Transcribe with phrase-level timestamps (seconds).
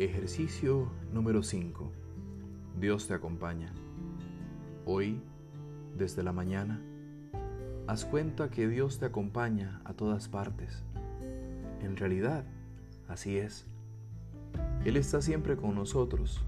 [0.00, 1.92] Ejercicio número 5.
[2.80, 3.70] Dios te acompaña.
[4.86, 5.20] Hoy,
[5.94, 6.80] desde la mañana,
[7.86, 10.84] haz cuenta que Dios te acompaña a todas partes.
[11.82, 12.46] En realidad,
[13.08, 13.66] así es.
[14.86, 16.40] Él está siempre con nosotros,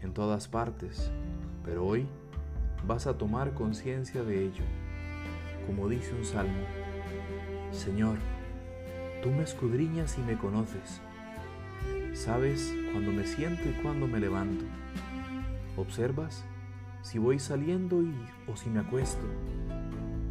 [0.00, 1.12] en todas partes,
[1.64, 2.08] pero hoy
[2.84, 4.64] vas a tomar conciencia de ello.
[5.68, 6.64] Como dice un salmo,
[7.70, 8.18] Señor,
[9.22, 11.00] tú me escudriñas y me conoces
[12.24, 14.64] Sabes cuando me siento y cuando me levanto.
[15.76, 16.44] Observas
[17.02, 18.14] si voy saliendo y,
[18.46, 19.26] o si me acuesto.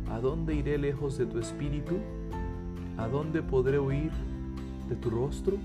[0.09, 1.97] ¿A dónde iré lejos de tu espíritu?
[2.97, 4.13] ¿A dónde podré huir
[4.87, 5.57] de tu rostro?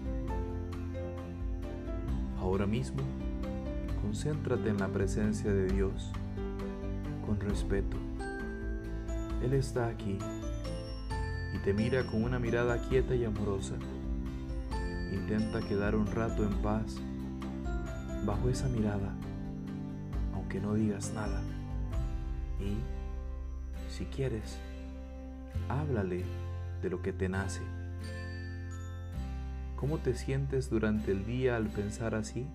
[2.40, 3.04] Ahora mismo,
[4.02, 6.10] concéntrate en la presencia de Dios
[7.24, 7.96] con respeto.
[9.44, 10.18] Él está aquí
[11.54, 13.76] y te mira con una mirada quieta y amorosa.
[15.12, 16.96] Intenta quedar un rato en paz
[18.24, 19.14] bajo esa mirada,
[20.34, 21.40] aunque no digas nada.
[22.60, 22.76] Y,
[23.92, 24.58] si quieres,
[25.68, 26.24] háblale
[26.82, 27.62] de lo que te nace.
[29.76, 32.46] ¿Cómo te sientes durante el día al pensar así?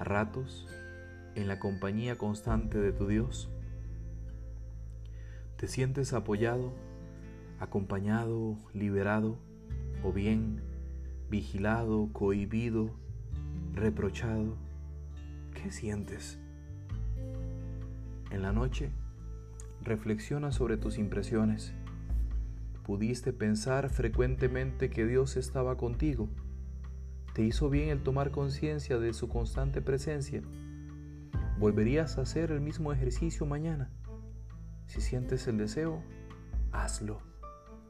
[0.00, 0.66] A ratos,
[1.34, 3.48] en la compañía constante de tu Dios.
[5.56, 6.72] ¿Te sientes apoyado,
[7.60, 9.38] acompañado, liberado
[10.02, 10.60] o bien
[11.30, 12.90] vigilado, cohibido,
[13.72, 14.56] reprochado,
[15.54, 16.38] ¿qué sientes?
[18.30, 18.90] En la noche,
[19.82, 21.72] reflexiona sobre tus impresiones.
[22.84, 26.28] ¿Pudiste pensar frecuentemente que Dios estaba contigo?
[27.34, 30.42] ¿Te hizo bien el tomar conciencia de su constante presencia?
[31.58, 33.90] ¿Volverías a hacer el mismo ejercicio mañana?
[34.86, 36.02] Si sientes el deseo,
[36.70, 37.20] hazlo.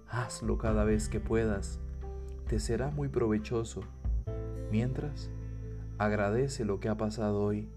[0.08, 1.80] Hazlo cada vez que puedas
[2.48, 3.82] te será muy provechoso.
[4.70, 5.30] Mientras,
[5.98, 7.68] agradece lo que ha pasado hoy.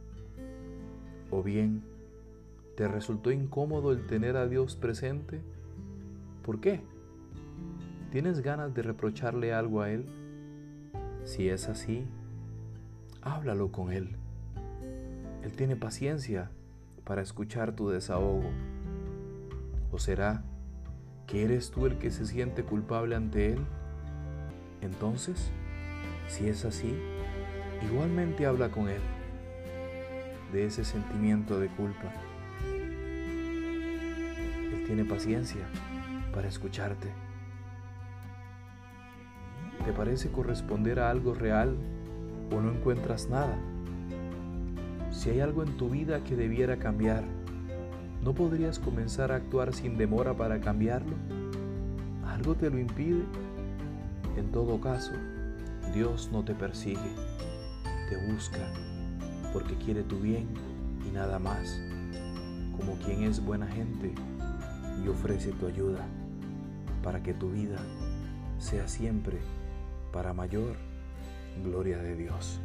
[1.31, 1.84] O bien,
[2.75, 5.41] ¿te resultó incómodo el tener a Dios presente?
[6.44, 6.81] ¿Por qué?
[8.12, 10.06] ¿Tienes ganas de reprocharle algo a Él?
[11.24, 12.06] Si es así,
[13.22, 14.16] háblalo con Él.
[15.44, 16.50] Él tiene paciencia
[17.06, 18.50] para escuchar tu desahogo.
[19.91, 20.44] ¿O será
[21.28, 23.59] que eres tú el que se siente culpable ante Él?
[24.81, 25.50] Entonces,
[26.28, 26.95] si es así,
[27.84, 29.01] igualmente habla con Él
[30.51, 32.12] de ese sentimiento de culpa.
[34.73, 35.62] Él tiene paciencia
[36.34, 37.07] para escucharte.
[39.85, 41.75] ¿Te parece corresponder a algo real
[42.51, 43.57] o no encuentras nada?
[45.12, 47.23] Si hay algo en tu vida que debiera cambiar,
[48.23, 51.16] ¿no podrías comenzar a actuar sin demora para cambiarlo?
[52.28, 53.23] ¿Algo te lo impide?
[54.39, 55.11] En todo caso,
[55.94, 57.13] Dios no te persigue,
[58.07, 58.72] te busca
[59.51, 60.47] porque quiere tu bien
[61.05, 61.77] y nada más,
[62.77, 64.13] como quien es buena gente
[65.03, 66.07] y ofrece tu ayuda
[67.03, 67.79] para que tu vida
[68.59, 69.39] sea siempre
[70.13, 70.77] para mayor
[71.61, 72.61] gloria de Dios.